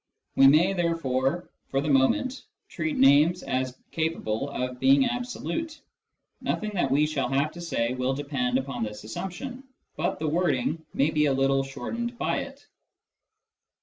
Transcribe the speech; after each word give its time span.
We 0.35 0.47
may, 0.47 0.73
therefore, 0.73 1.47
for 1.69 1.79
the 1.79 1.87
moment, 1.89 2.45
treat 2.69 2.97
names 2.97 3.43
as 3.43 3.77
capable 3.91 4.49
of 4.49 4.79
being 4.79 5.05
absolute; 5.05 5.79
nothing 6.41 6.71
that 6.73 6.89
we 6.89 7.05
shall 7.05 7.29
have 7.29 7.51
to 7.51 7.61
say 7.61 7.93
will 7.93 8.15
depend 8.15 8.57
upon 8.57 8.81
this 8.81 9.03
assumption, 9.03 9.63
but 9.97 10.17
the 10.17 10.27
wording 10.27 10.83
may 10.95 11.11
be 11.11 11.25
a 11.27 11.33
little 11.33 11.61
shortened 11.61 12.17
by 12.17 12.37
it. 12.39 12.65